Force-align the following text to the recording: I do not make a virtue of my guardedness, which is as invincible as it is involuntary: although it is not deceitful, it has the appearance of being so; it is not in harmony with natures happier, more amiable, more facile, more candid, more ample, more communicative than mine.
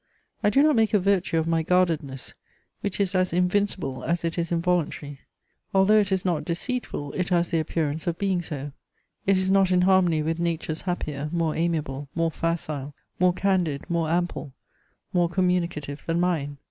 I 0.43 0.49
do 0.49 0.63
not 0.63 0.75
make 0.75 0.95
a 0.95 0.99
virtue 0.99 1.37
of 1.37 1.45
my 1.45 1.61
guardedness, 1.61 2.33
which 2.79 2.99
is 2.99 3.13
as 3.13 3.31
invincible 3.31 4.03
as 4.03 4.23
it 4.25 4.35
is 4.35 4.51
involuntary: 4.51 5.19
although 5.75 5.99
it 5.99 6.11
is 6.11 6.25
not 6.25 6.43
deceitful, 6.43 7.11
it 7.13 7.29
has 7.29 7.49
the 7.49 7.59
appearance 7.59 8.07
of 8.07 8.17
being 8.17 8.41
so; 8.41 8.71
it 9.27 9.37
is 9.37 9.51
not 9.51 9.69
in 9.69 9.81
harmony 9.83 10.23
with 10.23 10.39
natures 10.39 10.81
happier, 10.89 11.29
more 11.31 11.55
amiable, 11.55 12.09
more 12.15 12.31
facile, 12.31 12.95
more 13.19 13.31
candid, 13.33 13.87
more 13.91 14.09
ample, 14.09 14.53
more 15.13 15.29
communicative 15.29 16.03
than 16.07 16.19
mine. 16.19 16.57